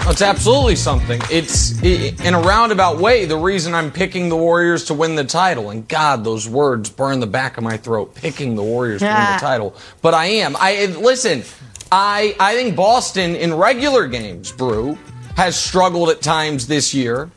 [0.09, 1.21] It's absolutely something.
[1.31, 5.71] It's in a roundabout way the reason I'm picking the Warriors to win the title.
[5.71, 8.15] And God, those words burn the back of my throat.
[8.15, 10.57] Picking the Warriors to win the title, but I am.
[10.59, 11.45] I listen.
[11.93, 14.99] I I think Boston in regular games, Brew,
[15.37, 17.31] has struggled at times this year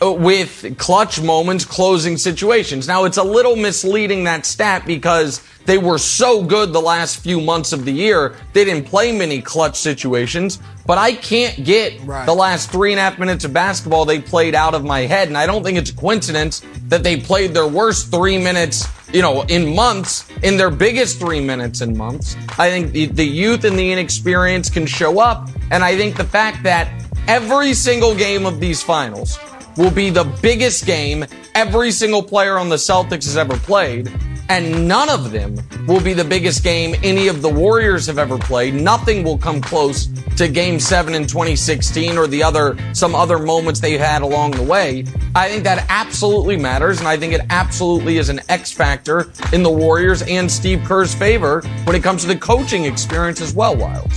[0.00, 2.86] with clutch moments, closing situations.
[2.86, 7.40] Now, it's a little misleading that stat because they were so good the last few
[7.40, 8.34] months of the year.
[8.54, 12.24] They didn't play many clutch situations, but I can't get Right.
[12.24, 15.28] the last three and a half minutes of basketball they played out of my head.
[15.28, 19.20] And I don't think it's a coincidence that they played their worst three minutes, you
[19.20, 22.34] know, in months, in their biggest three minutes in months.
[22.58, 25.50] I think the, the youth and the inexperience can show up.
[25.70, 26.88] And I think the fact that
[27.26, 29.38] every single game of these finals
[29.78, 34.12] will be the biggest game every single player on the Celtics has ever played.
[34.50, 38.38] And none of them will be the biggest game any of the Warriors have ever
[38.38, 38.74] played.
[38.74, 43.78] Nothing will come close to game seven in 2016 or the other, some other moments
[43.78, 45.04] they had along the way.
[45.34, 46.98] I think that absolutely matters.
[46.98, 51.14] And I think it absolutely is an X factor in the Warriors and Steve Kerr's
[51.14, 54.16] favor when it comes to the coaching experience as well, Wildes.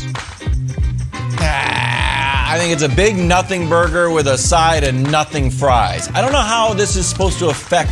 [1.43, 1.80] Ah,
[2.51, 6.09] I think it's a big nothing burger with a side and nothing fries.
[6.09, 7.91] I don't know how this is supposed to affect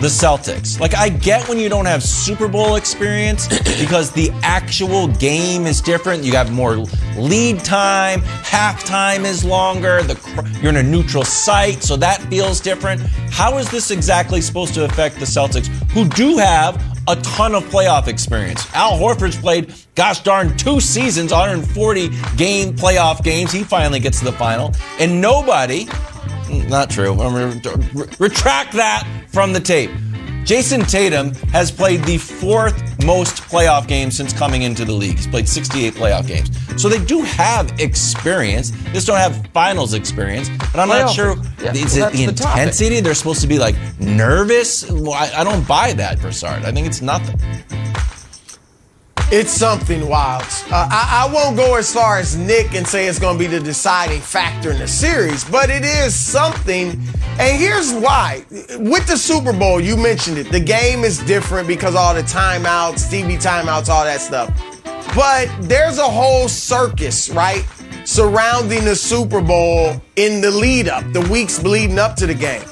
[0.00, 0.78] the Celtics.
[0.78, 3.48] Like, I get when you don't have Super Bowl experience
[3.80, 6.22] because the actual game is different.
[6.22, 6.76] You have more
[7.16, 10.14] lead time, halftime is longer, the,
[10.62, 13.00] you're in a neutral site, so that feels different.
[13.32, 17.64] How is this exactly supposed to affect the Celtics, who do have a ton of
[17.64, 18.66] playoff experience.
[18.74, 23.50] Al Horford's played, gosh darn, two seasons, 140 game playoff games.
[23.50, 24.74] He finally gets to the final.
[25.00, 25.88] And nobody,
[26.68, 27.14] not true,
[28.18, 29.90] retract that from the tape.
[30.48, 35.16] Jayson Tatum has played the fourth most playoff games since coming into the league.
[35.16, 36.48] He's played 68 playoff games.
[36.80, 38.70] So they do have experience.
[38.70, 40.48] They just don't have finals experience.
[40.48, 42.88] And I'm playoff, not sure, yeah, is well, it the, the intensity?
[42.88, 43.04] Topic.
[43.04, 44.90] They're supposed to be like nervous?
[44.90, 46.64] Well, I, I don't buy that, Broussard.
[46.64, 47.38] I think it's nothing.
[49.30, 50.42] It's something wild.
[50.70, 53.46] Uh, I, I, won't go as far as Nick and say it's going to be
[53.46, 56.98] the deciding factor in the series, but it is something.
[57.38, 58.46] And here's why.
[58.78, 60.50] With the Super Bowl, you mentioned it.
[60.50, 64.48] The game is different because all the timeouts, TV timeouts, all that stuff.
[65.14, 67.66] But there's a whole circus, right?
[68.06, 72.62] Surrounding the Super Bowl in the lead up, the weeks leading up to the game.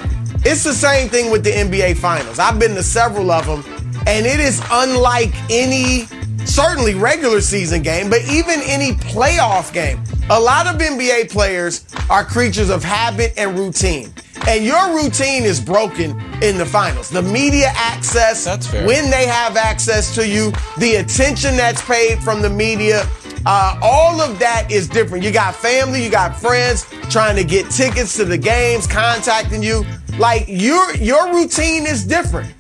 [0.47, 2.39] It's the same thing with the NBA Finals.
[2.39, 3.63] I've been to several of them,
[4.07, 6.07] and it is unlike any
[6.47, 10.03] certainly regular season game, but even any playoff game.
[10.31, 14.13] A lot of NBA players are creatures of habit and routine.
[14.49, 17.09] And your routine is broken in the finals.
[17.11, 22.51] The media access, when they have access to you, the attention that's paid from the
[22.51, 23.09] media,
[23.47, 25.25] uh, all of that is different.
[25.25, 29.85] You got family, you got friends trying to get tickets to the games, contacting you.
[30.19, 32.53] Like your your routine is different.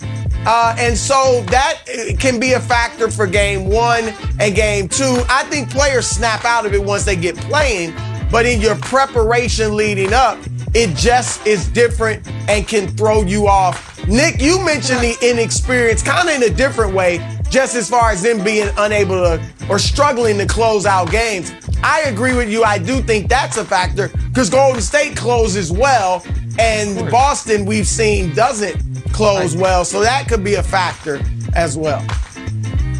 [0.46, 5.22] Uh, and so that uh, can be a factor for game one and game two.
[5.28, 7.92] I think players snap out of it once they get playing,
[8.30, 10.38] but in your preparation leading up,
[10.72, 13.98] it just is different and can throw you off.
[14.06, 17.18] Nick, you mentioned the inexperience kind of in a different way,
[17.50, 21.52] just as far as them being unable to or struggling to close out games.
[21.82, 22.64] I agree with you.
[22.64, 26.24] I do think that's a factor because Golden State closes well,
[26.58, 28.80] and Boston we've seen doesn't
[29.12, 31.20] close well, so that could be a factor
[31.54, 32.04] as well.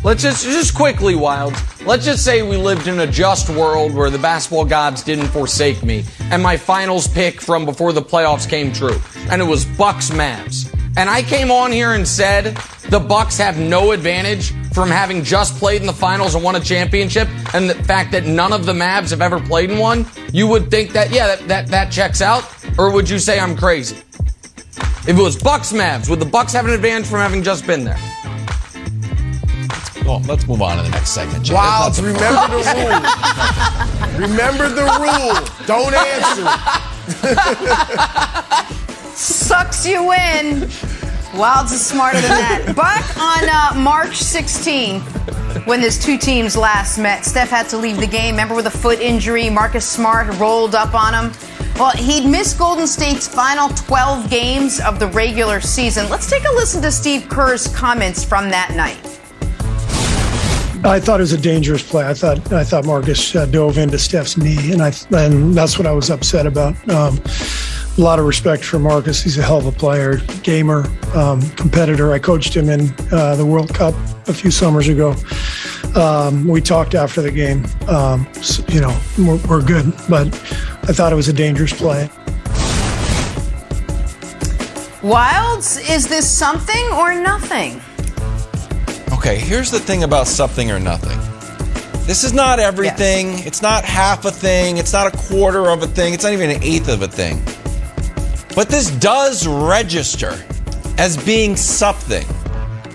[0.04, 1.85] Let's just just quickly, Wildes.
[1.85, 5.82] Let's just say we lived in a just world where the basketball gods didn't forsake
[5.82, 10.11] me, and my finals pick from before the playoffs came true, and it was Bucks
[10.11, 10.72] Mavs.
[10.96, 12.56] And I came on here and said
[12.88, 16.61] the Bucks have no advantage from having just played in the finals and won a
[16.61, 20.06] championship, and the fact that none of the Mavs have ever played in one.
[20.32, 22.44] You would think that yeah, that that, that checks out,
[22.78, 23.96] or would you say I'm crazy?
[25.06, 27.85] If it was Bucks Mavs, would the Bucks have an advantage from having just been
[27.85, 27.98] there?
[30.06, 31.44] Well, let's move on to the next segment.
[31.44, 31.54] Jay.
[31.54, 32.28] Wow, remember
[32.62, 33.00] the rule.
[34.28, 35.35] remember the rule.
[35.66, 36.46] Don't answer.
[39.16, 40.68] Sucks you in.
[41.33, 42.62] Wildes is smarter than that.
[42.76, 47.96] But on uh, March 16th, when those two teams last met, Steph had to leave
[47.96, 48.35] the game.
[48.35, 51.33] Remember with a foot injury, Marcus Smart rolled up on him.
[51.76, 56.09] Well, he'd missed Golden State's final 12 games of the regular season.
[56.11, 59.02] Let's take a listen to Steve Kerr's comments from that night.
[60.85, 62.07] I thought it was a dangerous play.
[62.07, 65.87] I thought I thought Marcus uh, dove into Steph's knee, and I and that's what
[65.87, 66.76] I was upset about.
[66.88, 67.20] Um,
[67.96, 69.22] a lot of respect for Marcus.
[69.22, 72.12] He's a hell of a player, gamer, um, competitor.
[72.12, 73.94] I coached him in uh, the World Cup
[74.28, 75.14] a few summers ago.
[75.94, 77.64] Um, we talked after the game.
[77.88, 82.11] Um, so, you know, we're, we're good, but I thought it was a dangerous play.
[85.00, 87.80] Wildes, is this something or nothing?
[89.16, 91.16] Okay, here's the thing about something or nothing.
[92.06, 93.30] This is not everything.
[93.30, 93.46] Yes.
[93.46, 94.76] It's not half a thing.
[94.76, 96.12] It's not a quarter of a thing.
[96.12, 97.42] It's not even an eighth of a thing.
[98.57, 100.33] But this does register
[100.97, 102.27] as being something.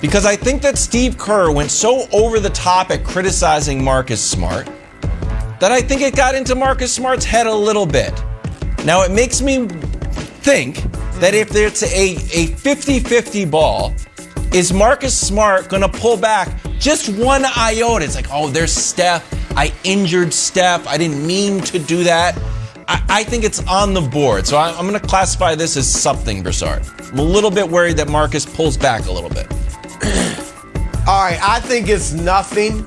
[0.01, 4.67] Because I think that Steve Kerr went so over the top at criticizing Marcus Smart
[5.59, 8.11] that I think it got into Marcus Smart's head a little bit.
[8.83, 9.67] Now, it makes me
[10.41, 10.81] think
[11.19, 13.93] that if it's a, a 50 50 ball,
[14.51, 18.03] is Marcus Smart going to pull back just one iota?
[18.03, 19.23] It's like, oh, there's Steph.
[19.55, 20.87] I injured Steph.
[20.87, 22.35] I didn't mean to do that.
[23.09, 24.47] I, think it's on the board.
[24.47, 26.83] So I, I'm going to classify this as something, Broussard.
[27.11, 29.47] I'm a little bit worried that Marcus pulls back a little bit.
[31.07, 32.85] All right, I think it's nothing.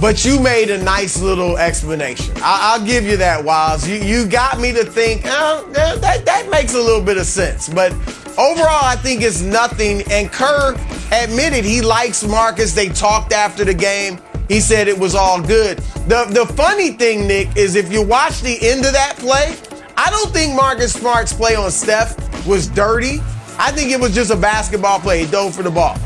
[0.00, 2.34] But you made a nice little explanation.
[2.42, 3.88] I- will give you that, Wildes.
[3.88, 7.68] You you got me to think oh, that that makes a little bit of sense.
[7.68, 7.92] But
[8.36, 10.02] overall, I think it's nothing.
[10.10, 10.74] And Kerr
[11.12, 12.74] admitted he likes Marcus.
[12.74, 14.18] They talked after the game.
[14.48, 15.78] He said it was all good.
[16.08, 19.56] The the funny thing, Nick, is if you watch the end of that play,
[19.96, 23.20] I don't think Marcus Smart's play on Steph was dirty.
[23.58, 25.24] I think it was just a basketball play.
[25.24, 25.98] He dove for the ball.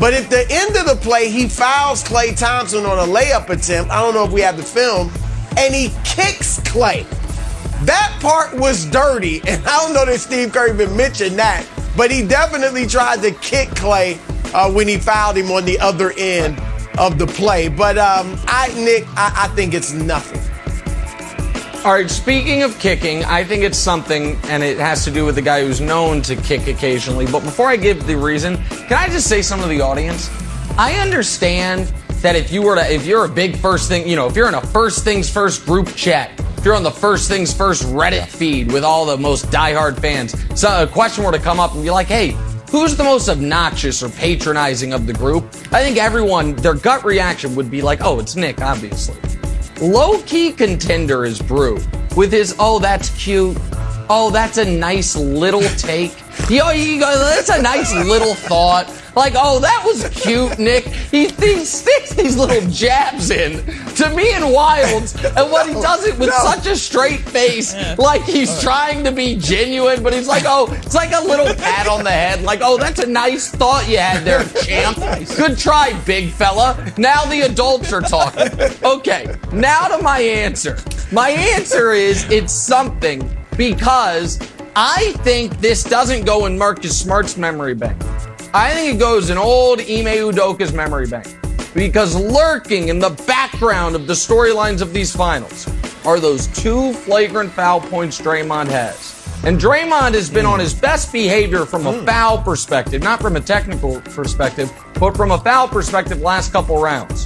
[0.00, 3.92] But at the end of the play, he fouls Klay Thompson on a layup attempt.
[3.92, 5.12] I don't know if we have the film.
[5.56, 7.06] And he kicks Klay.
[7.84, 9.40] That part was dirty.
[9.46, 11.64] And I don't know that Steve Kerr even mentioned that.
[11.96, 14.18] But he definitely tried to kick Klay
[14.52, 16.60] uh, when he fouled him on the other end
[16.98, 17.68] of the play.
[17.68, 20.40] But um, I, Nick, I, I think it's nothing.
[21.84, 25.34] All right, speaking of kicking, I think it's something, and it has to do with
[25.34, 27.26] the guy who's known to kick occasionally.
[27.26, 30.30] But before I give the reason, can I just say something to the audience?
[30.78, 34.26] I understand that if you were to, if you're a big first thing, you know,
[34.26, 37.52] if you're in a first things first group chat, if you're on the first things
[37.52, 41.60] first Reddit feed with all the most diehard fans, so a question were to come
[41.60, 42.30] up and be like, hey,
[42.74, 45.44] who's the most obnoxious or patronizing of the group?
[45.70, 49.16] I think everyone, their gut reaction would be like, oh, it's Nick, obviously.
[49.80, 51.78] Low key contender is Brew
[52.16, 53.56] with his, oh, that's cute.
[54.10, 56.20] Oh, that's a nice little take.
[56.50, 58.88] Yo, you go, that's a nice little thought.
[59.16, 60.84] Like, oh, that was cute, Nick.
[60.86, 66.04] He, he sticks these little jabs in to me and Wildes, and what he does
[66.06, 66.38] it with No.
[66.42, 70.94] such a straight face, like he's trying to be genuine, but he's like, oh, it's
[70.94, 74.24] like a little pat on the head, like, oh, that's a nice thought you had
[74.24, 74.96] there, champ.
[75.36, 76.76] Good try, big fella.
[76.98, 78.48] Now the adults are talking.
[78.82, 80.78] Okay, now to my answer.
[81.12, 84.40] My answer is it's something because
[84.74, 88.02] I think this doesn't go in Marcus Smart's memory bank.
[88.56, 91.26] I think it goes in old Ime Udoka's memory bank.
[91.74, 95.68] Because lurking in the background of the storylines of these finals
[96.04, 99.28] are those two flagrant foul points Draymond has.
[99.44, 102.06] And Draymond has been on his best behavior from a hmm.
[102.06, 107.24] foul perspective, not from a technical perspective, but from a foul perspective last couple rounds.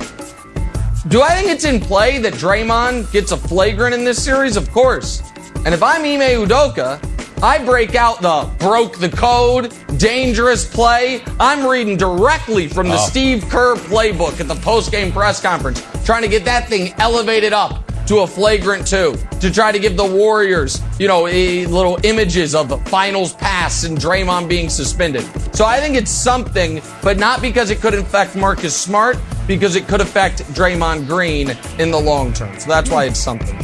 [1.08, 4.56] Do I think it's in play that Draymond gets a flagrant in this series?
[4.56, 5.22] Of course.
[5.66, 6.98] And if I'm Ime Udoka,
[7.42, 11.22] I break out the broke the code, dangerous play.
[11.38, 13.08] I'm reading directly from the oh.
[13.08, 17.84] Steve Kerr playbook at the post-game press conference, trying to get that thing elevated up
[18.06, 22.68] to a flagrant two, to try to give the Warriors, you know, little images of
[22.68, 25.22] the finals pass and Draymond being suspended.
[25.54, 29.86] So I think it's something, but not because it could affect Marcus Smart, because it
[29.86, 32.58] could affect Draymond Green in the long term.
[32.58, 33.58] So that's why it's something.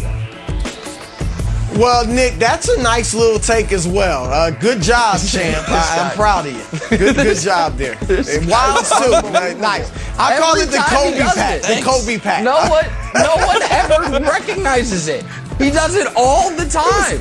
[1.77, 4.25] Well, Nick, that's a nice little take as well.
[4.25, 5.69] Uh, good job, champ.
[5.69, 6.97] I, I'm proud of you.
[6.99, 7.93] Good, good job there.
[8.03, 9.13] And Wildes too.
[9.15, 9.91] Uh, nice.
[10.19, 11.57] I call Every it the Kobe pack.
[11.57, 11.63] it.
[11.63, 12.45] The Kobe pack.
[12.45, 15.25] No one, no one ever recognizes it.
[15.59, 17.19] He does it all the time.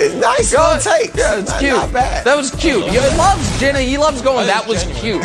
[0.00, 1.14] It's nice Go- little take.
[1.14, 1.72] Yeah, it's Not- cute.
[1.74, 2.24] Not bad.
[2.24, 2.84] That was cute.
[2.88, 3.80] He loves Jenna.
[3.80, 4.46] He loves going.
[4.46, 5.22] That was cute.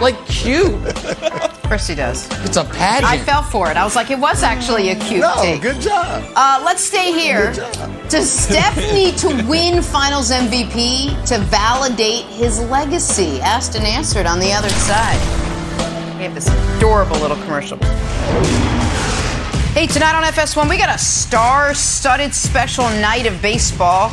[0.00, 0.74] Like cute.
[0.74, 2.28] Of course he does.
[2.44, 3.10] It's a pageant.
[3.10, 3.76] I fell for it.
[3.76, 5.62] I was like, it was actually a cute no, take.
[5.62, 6.22] good job.
[6.36, 7.52] Uh, let's stay here.
[7.52, 8.08] Good job.
[8.08, 13.40] Does Steph need to win Finals MVP to validate his legacy?
[13.40, 15.18] Asked and answered on the other side.
[16.18, 17.78] We have this adorable little commercial.
[19.72, 24.10] Hey, tonight on FS1, we got a star-studded special night of baseball.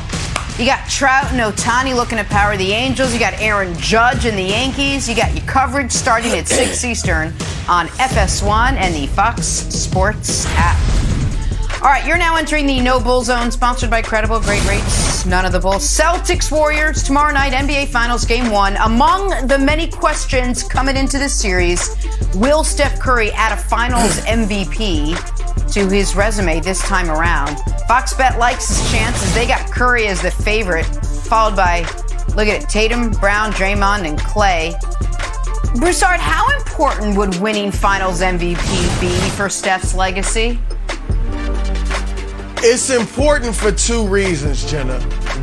[0.60, 3.12] You got Trout and Ohtani looking to power the Angels.
[3.12, 5.10] You got Aaron Judge and the Yankees.
[5.10, 7.30] You got your coverage starting at 6 Eastern
[7.68, 10.78] on FS1 and the Fox Sports app.
[11.82, 14.39] All right, you're now entering the No Bull Zone, sponsored by Credible.
[14.42, 15.84] Great rates, none of the Bulls.
[15.84, 18.76] Celtics Warriors tomorrow night, NBA Finals Game One.
[18.78, 21.89] Among the many questions coming into this series,
[22.36, 25.18] will Steph Curry add a Finals MVP
[25.74, 27.58] to his resume this time around?
[27.88, 29.34] Fox Bet likes his chances.
[29.34, 31.82] They got Curry as the favorite, followed by
[32.36, 34.80] look at it, Tatum, Brown, Draymond, and Klay.
[35.80, 40.60] Broussard, how important would winning Finals MVP be for Steph's legacy?
[42.58, 45.00] It's important for two reasons, Jenna.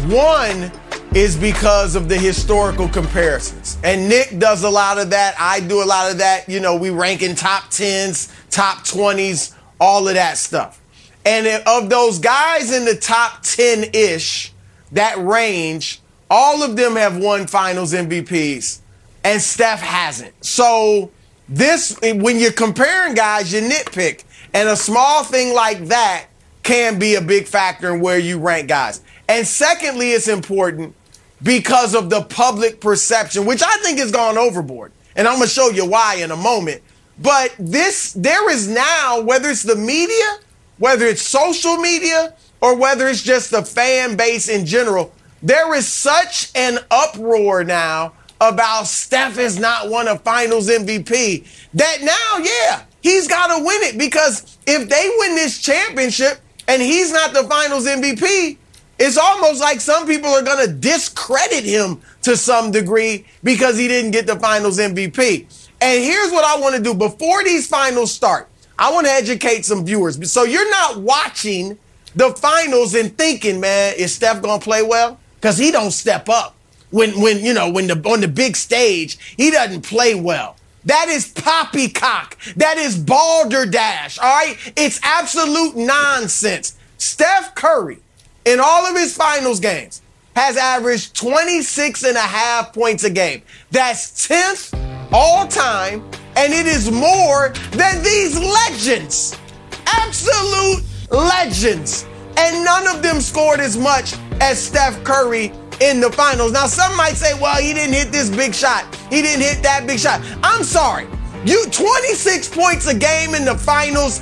[0.07, 0.71] One
[1.13, 3.79] is because of the historical comparisons.
[3.83, 5.35] And Nick does a lot of that.
[5.39, 6.49] I do a lot of that.
[6.49, 10.81] You know, we rank in top 10s, top 20s, all of that stuff.
[11.25, 14.53] And of those guys in the top 10 ish,
[14.93, 18.81] that range, all of them have won finals MVPs,
[19.25, 20.33] and Steph hasn't.
[20.45, 21.11] So,
[21.49, 24.25] this, when you're comparing guys, you nitpick.
[24.55, 26.27] And a small thing like that
[26.63, 29.03] can be a big factor in where you rank guys.
[29.29, 30.95] And secondly, it's important
[31.43, 34.93] because of the public perception, which I think has gone overboard.
[35.17, 36.83] And I'm going to show you why in a moment.
[37.21, 40.39] But this, there is now, whether it's the media,
[40.79, 45.13] whether it's social media, or whether it's just the fan base in general,
[45.43, 51.99] there is such an uproar now about Steph has not won a finals MVP that
[52.03, 57.13] now, yeah, he's got to win it because if they win this championship and he's
[57.13, 58.57] not the finals MVP,
[58.99, 63.89] it's almost like some people are going to discredit him to some degree because he
[63.89, 65.60] didn't get the finals MVP.
[65.81, 68.49] And here's what I want to do before these finals start.
[68.79, 70.31] I want to educate some viewers.
[70.31, 71.79] So you're not watching
[72.15, 75.19] the finals and thinking, man, is Steph to play well?
[75.41, 76.55] Cuz he don't step up.
[76.91, 80.57] When when you know, when the on the big stage, he doesn't play well.
[80.85, 82.37] That is poppycock.
[82.57, 84.19] That is balderdash.
[84.19, 84.57] All right?
[84.77, 86.75] It's absolute nonsense.
[86.97, 87.99] Steph Curry
[88.45, 90.01] in all of his finals games
[90.37, 93.43] has averaged 26 and a half points a game.
[93.71, 96.03] That's 10th all time,
[96.37, 99.39] and it is more than these legends.
[99.87, 102.07] Absolute legends.
[102.37, 106.53] And none of them scored as much as Steph Curry in the finals.
[106.53, 108.95] Now, some might say, well, he didn't hit this big shot.
[109.11, 110.23] He didn't hit that big shot.
[110.43, 111.07] I'm sorry.
[111.45, 114.21] You 26 points a game in the finals,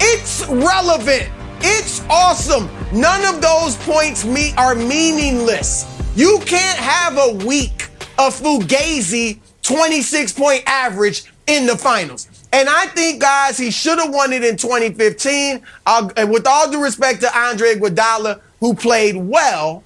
[0.00, 1.28] it's relevant.
[1.60, 2.68] It's awesome.
[2.92, 5.86] None of those points me are meaningless.
[6.14, 9.38] You can't have a week of Fugazi
[9.68, 12.26] 26 point average in the finals.
[12.54, 15.62] And I think, guys, he should have won it in 2015.
[15.84, 19.84] Uh, and with all due respect to Andre Iguodala, who played well,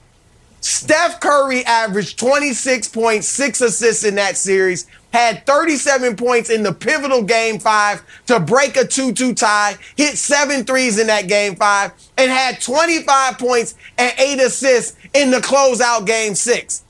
[0.60, 7.58] Steph Curry averaged 26.6 assists in that series, had 37 points in the pivotal game
[7.58, 12.60] five to break a 2-2 tie, hit seven threes in that game five, and had
[12.60, 16.84] 25 points and eight assists in the closeout game six.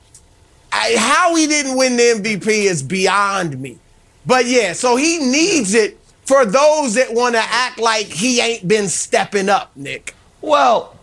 [0.73, 3.79] I, how he didn't win the MVP is beyond me.
[4.25, 8.67] But yeah, so he needs it for those that want to act like he ain't
[8.67, 10.15] been stepping up, Nick.
[10.41, 10.97] Well,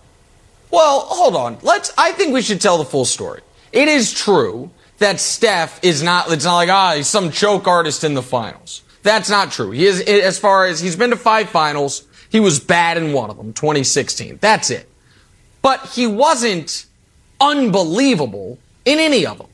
[0.72, 1.58] well, hold on.
[1.62, 1.92] Let's.
[1.98, 3.42] I think we should tell the full story.
[3.72, 6.32] It is true that Steph is not.
[6.32, 8.84] It's not like ah, he's some choke artist in the finals.
[9.04, 9.72] That's not true.
[9.72, 12.06] He is as far as he's been to five finals.
[12.30, 14.38] He was bad in one of them, 2016.
[14.40, 14.88] That's it.
[15.62, 16.86] But he wasn't
[17.42, 19.48] unbelievable in any of them.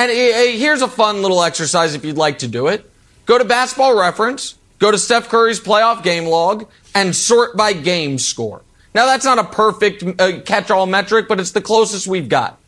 [0.00, 2.90] And here's a fun little exercise if you'd like to do it.
[3.26, 8.16] Go to Basketball Reference, go to Steph Curry's playoff game log, and sort by game
[8.16, 8.62] score.
[8.94, 12.58] Now, that's not a perfect uh, catch all metric, but it's the closest we've got.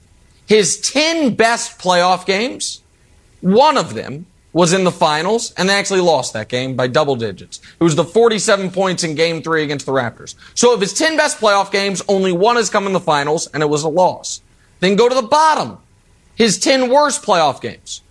[0.46, 2.82] His 10 best playoff games,
[3.40, 7.16] one of them was in the finals, and they actually lost that game by double
[7.16, 7.62] digits.
[7.80, 10.34] It was the 47 points in game three against the Raptors.
[10.54, 13.62] So of his 10 best playoff games, only one has come in the finals, and
[13.62, 14.42] it was a loss.
[14.80, 15.78] Then go to the bottom.
[16.34, 18.02] His 10 worst playoff games.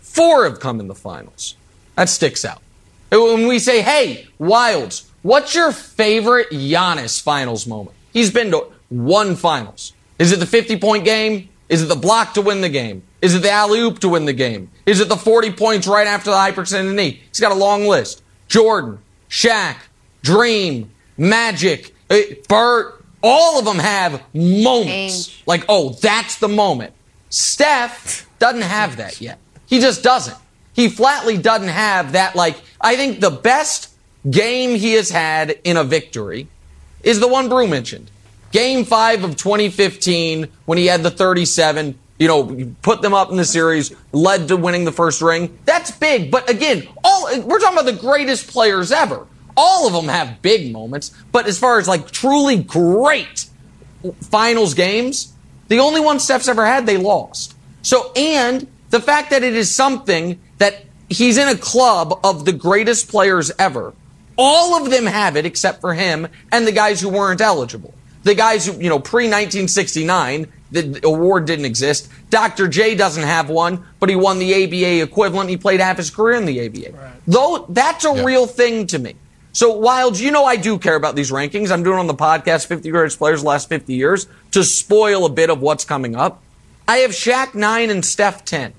[0.00, 1.56] Four have come in the finals.
[1.96, 2.62] That sticks out.
[3.10, 7.96] When we say, hey, Wildes, what's your favorite Giannis finals moment?
[8.12, 9.92] He's been to one finals.
[10.18, 11.48] Is it the 50 point game?
[11.68, 13.02] Is it the block to win the game?
[13.20, 14.70] Is it the alley oop to win the game?
[14.86, 17.22] Is it the 40 points right after the hyperextended knee?
[17.28, 18.22] He's got a long list.
[18.48, 19.76] Jordan, Shaq,
[20.22, 22.18] Dream, Magic, uh,
[22.48, 25.42] Bird, all of them have moments.
[25.46, 26.92] Like, oh, that's the moment.
[27.28, 29.38] Steph doesn't have that yet.
[29.66, 30.36] He just doesn't
[30.76, 33.94] he flatly doesn't have that, like, I think the best
[34.30, 36.48] game he has had in a victory
[37.02, 38.10] is the one Brew mentioned.
[38.52, 43.38] Game five of 2015 when he had the 37, you know, put them up in
[43.38, 45.58] the series, led to winning the first ring.
[45.64, 46.30] That's big.
[46.30, 49.26] But again, all we're talking about the greatest players ever.
[49.56, 51.10] All of them have big moments.
[51.32, 53.46] But as far as like truly great
[54.20, 55.32] finals games,
[55.68, 57.54] the only one Steph's ever had, they lost.
[57.82, 62.52] So, and the fact that it is something that he's in a club of the
[62.52, 63.94] greatest players ever.
[64.36, 67.94] All of them have it except for him and the guys who weren't eligible.
[68.22, 72.08] The guys who, you know, pre 1969, the award didn't exist.
[72.28, 72.66] Dr.
[72.66, 75.48] J doesn't have one, but he won the ABA equivalent.
[75.48, 76.96] He played half his career in the ABA.
[76.96, 77.12] Right.
[77.26, 79.14] Though that's a real thing to me.
[79.56, 81.70] So, Wildes, you know I do care about these rankings.
[81.70, 85.48] I'm doing on the podcast 50 greatest players last 50 years to spoil a bit
[85.48, 86.42] of what's coming up.
[86.86, 88.74] I have Shaq 9 and Steph 10.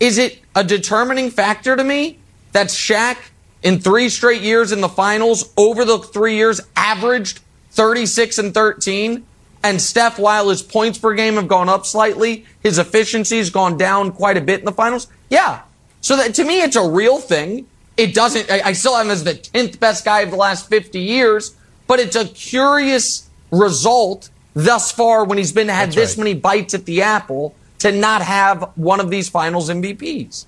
[0.00, 2.18] Is it a determining factor to me
[2.52, 3.18] that Shaq
[3.62, 7.40] in three straight years in the finals over the three years averaged
[7.72, 9.26] 36 and 13?
[9.62, 13.76] And Steph, while his points per game have gone up slightly, his efficiency has gone
[13.76, 15.08] down quite a bit in the finals.
[15.28, 15.64] Yeah.
[16.00, 17.66] So that to me, it's a real thing.
[17.96, 20.68] It doesn't, I, I still have him as the 10th best guy of the last
[20.68, 21.54] 50 years,
[21.86, 26.24] but it's a curious result thus far when he's been had That's this right.
[26.24, 30.46] many bites at the apple to not have one of these finals MVPs.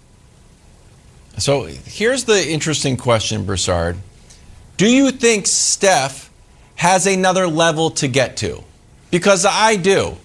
[1.39, 3.99] So here's the interesting question, Broussard.
[4.77, 6.31] Do you think Steph
[6.77, 8.63] has another level to get to?
[9.11, 10.17] Because I do.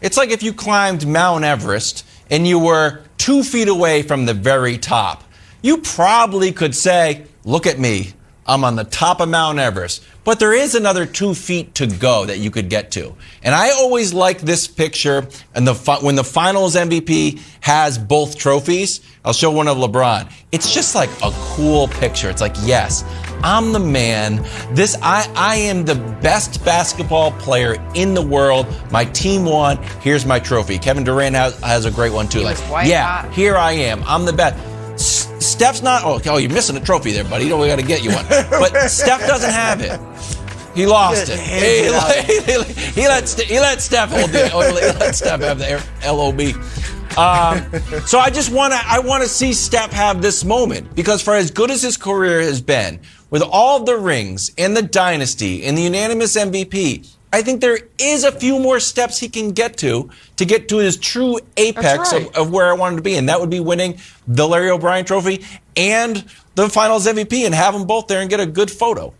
[0.00, 4.34] It's like if you climbed Mount Everest and you were two feet away from the
[4.34, 5.24] very top.
[5.64, 8.12] You probably could say, Look at me.
[8.46, 10.04] I'm on the top of Mount Everest.
[10.22, 13.14] But there is another two feet to go that you could get to.
[13.42, 19.00] And I always like this picture and the when the finals MVP has both trophies.
[19.24, 20.30] I'll show one of LeBron.
[20.52, 22.28] It's just like a cool picture.
[22.28, 23.02] It's like, yes,
[23.42, 24.44] I'm the man.
[24.74, 28.66] This I I am the best basketball player in the world.
[28.90, 29.78] My team won.
[30.02, 30.78] Here's my trophy.
[30.78, 32.40] Kevin Durant has, has a great one too.
[32.40, 33.32] He like, yeah, hot.
[33.32, 34.04] here I am.
[34.04, 34.73] I'm the best.
[35.64, 36.02] Steph's not.
[36.04, 37.44] Oh, oh, you're missing a trophy there, buddy.
[37.44, 38.26] You know we got to get you one.
[38.50, 39.98] But Steph doesn't have it.
[40.74, 41.40] He lost it.
[41.40, 44.46] He, he, he let Ste- he let Steph hold the.
[44.50, 46.40] He let Steph have the LOB.
[47.16, 51.22] Um, so I just want to I want to see Steph have this moment because
[51.22, 53.00] for as good as his career has been,
[53.30, 58.22] with all the rings and the dynasty and the unanimous MVP, I think there is
[58.22, 62.28] a few more steps he can get to to get to his true apex right.
[62.28, 65.04] of, of where I wanted to be, and that would be winning the Larry O'Brien
[65.04, 65.44] Trophy
[65.76, 66.24] and
[66.54, 69.12] the Finals MVP, and have them both there and get a good photo.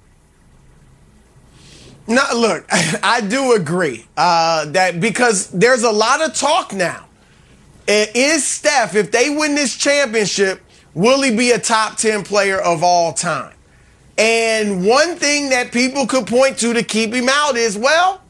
[2.07, 7.07] No, look, I do agree uh, that because there's a lot of talk now.
[7.89, 10.63] Uh, Is Steph, if they win this championship,
[10.95, 13.54] will he be a top 10 player of all time?
[14.17, 18.21] And one thing that people could point to to keep him out is, well,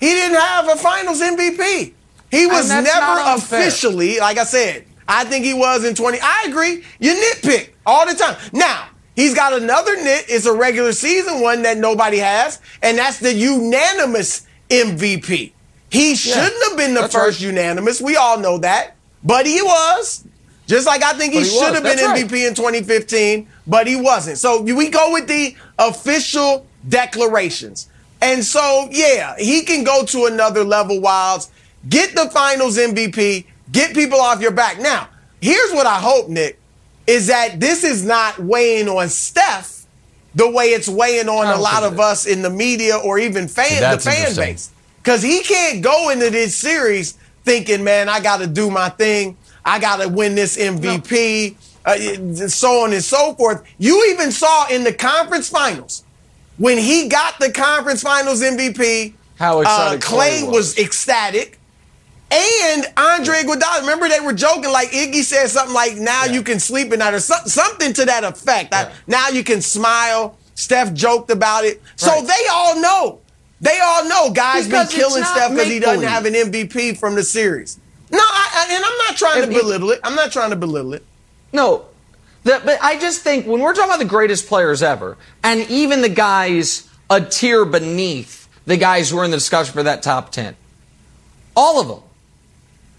[0.00, 1.92] he didn't have a finals MVP.
[2.30, 6.18] He was never officially, like I said, I think he was in 20.
[6.20, 6.84] I agree.
[6.98, 8.36] You nitpick all the time.
[8.52, 10.26] Now, he's got another nit.
[10.28, 15.52] It's a regular season one that nobody has, and that's the unanimous MVP.
[15.90, 17.40] He shouldn't have been the first right.
[17.40, 18.00] unanimous.
[18.00, 18.96] We all know that.
[19.22, 20.24] But he was.
[20.66, 22.26] Just like I think he, he should have been That's right.
[22.26, 24.38] MVP in 2015, but he wasn't.
[24.38, 27.88] So we go with the official declarations.
[28.20, 31.50] And so, yeah, he can go to another level, Wildes.
[31.88, 34.80] Get the finals MVP, get people off your back.
[34.80, 35.08] Now,
[35.40, 36.58] here's what I hope, Nick,
[37.06, 39.86] is that this is not weighing on Steph
[40.34, 42.00] the way it's weighing on a lot of it is.
[42.00, 44.70] us in the media or even fan, the fan base.
[44.98, 47.12] Because he can't go into this series
[47.44, 49.36] thinking, man, I got to do my thing.
[49.66, 53.64] I got to win this MVP, uh, so on and so forth.
[53.78, 56.04] You even saw in the conference finals
[56.56, 59.12] when he got the conference finals MVP.
[59.38, 60.78] How uh, excited Klay Klay was was.
[60.78, 61.58] ecstatic.
[62.30, 66.58] And Andre Iguodala, remember they were joking like Iggy said something like, "Now you can
[66.58, 68.74] sleep at night" or some, something to that effect.
[68.74, 70.36] I- now you can smile.
[70.54, 73.20] Steph joked about it, so they all know.
[73.60, 77.14] They all know guys Because been killing Steph because he doesn't have an MVP from
[77.14, 77.78] the series.
[78.10, 80.00] No, I, I, and I'm not trying to belittle it.
[80.04, 81.04] I'm not trying to belittle it.
[81.52, 81.86] No,
[82.44, 86.02] the, but I just think when we're talking about the greatest players ever, and even
[86.02, 90.30] the guys a tier beneath the guys who are in the discussion for that top
[90.32, 90.56] ten,
[91.56, 92.00] all of them,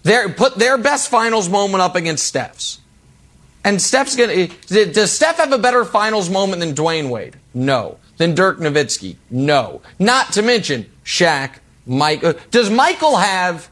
[0.03, 2.79] they put their best finals moment up against Steph's.
[3.63, 4.47] And Steph's gonna.
[4.67, 7.35] Does Steph have a better finals moment than Dwyane Wade?
[7.53, 7.97] No.
[8.17, 9.17] Than Dirk Nowitzki?
[9.29, 9.81] No.
[9.99, 11.55] Not to mention Shaq,
[11.85, 12.23] Mike.
[12.23, 13.69] uh, Does Michael have?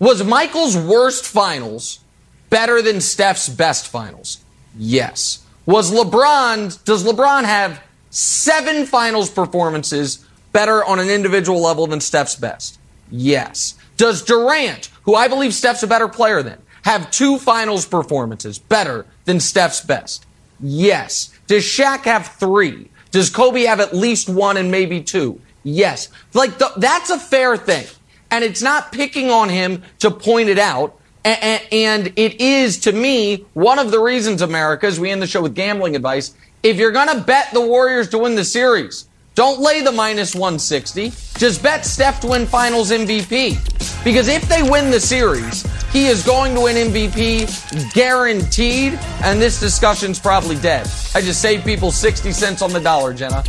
[0.00, 2.00] Was Michael's worst finals
[2.48, 4.42] better than Steph's best finals?
[4.76, 5.44] Yes.
[5.66, 12.34] Was LeBron, does LeBron have seven finals performances better on an individual level than Steph's
[12.34, 12.78] best?
[13.10, 13.74] Yes.
[13.98, 19.04] Does Durant, who I believe Steph's a better player than, have two finals performances better
[19.26, 20.24] than Steph's best?
[20.60, 21.38] Yes.
[21.46, 22.88] Does Shaq have three?
[23.10, 25.40] Does Kobe have at least one and maybe two?
[25.62, 26.08] Yes.
[26.32, 27.86] Like, the, that's a fair thing.
[28.30, 30.98] And it's not picking on him to point it out.
[31.24, 35.42] And it is, to me, one of the reasons, America, as we end the show
[35.42, 39.60] with gambling advice, if you're going to bet the Warriors to win the series, don't
[39.60, 41.10] lay the minus 160.
[41.38, 44.04] Just bet Steph to win finals MVP.
[44.04, 45.62] Because if they win the series,
[45.92, 50.86] he is going to win MVP guaranteed, and this discussion's probably dead.
[51.14, 53.42] I just saved people 60 cents on the dollar, Jenna.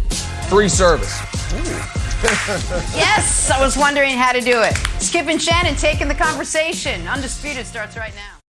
[0.49, 1.19] Free service.
[2.23, 4.75] Yes, I was wondering how to do it.
[5.01, 7.07] Skip and Shannon taking the conversation.
[7.07, 8.30] Undisputed starts right now.